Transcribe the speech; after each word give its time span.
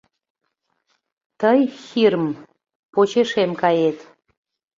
—Тый, 1.39 1.59
Хирм, 1.85 2.25
почешем 2.93 3.51
кает. 3.61 3.97